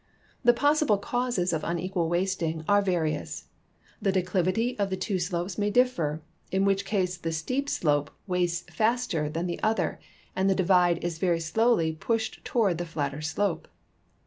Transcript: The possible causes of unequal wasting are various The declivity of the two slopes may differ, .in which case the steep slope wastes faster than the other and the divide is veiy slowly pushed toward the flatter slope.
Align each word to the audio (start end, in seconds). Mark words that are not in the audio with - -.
The 0.43 0.51
possible 0.51 0.97
causes 0.97 1.53
of 1.53 1.63
unequal 1.63 2.09
wasting 2.09 2.65
are 2.67 2.81
various 2.81 3.45
The 4.01 4.11
declivity 4.11 4.75
of 4.79 4.89
the 4.89 4.97
two 4.97 5.19
slopes 5.19 5.59
may 5.59 5.69
differ, 5.69 6.23
.in 6.51 6.65
which 6.65 6.85
case 6.85 7.17
the 7.17 7.31
steep 7.31 7.69
slope 7.69 8.09
wastes 8.25 8.63
faster 8.73 9.29
than 9.29 9.45
the 9.45 9.61
other 9.61 9.99
and 10.35 10.49
the 10.49 10.55
divide 10.55 11.03
is 11.03 11.19
veiy 11.19 11.39
slowly 11.39 11.91
pushed 11.93 12.43
toward 12.43 12.79
the 12.79 12.85
flatter 12.87 13.21
slope. 13.21 13.67